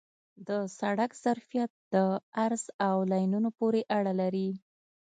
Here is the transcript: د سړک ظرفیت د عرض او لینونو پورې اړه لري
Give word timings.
د 0.47 0.49
سړک 0.79 1.11
ظرفیت 1.23 1.71
د 1.93 1.95
عرض 2.43 2.63
او 2.87 2.95
لینونو 3.11 3.49
پورې 3.59 3.81
اړه 3.97 4.13
لري 4.21 4.49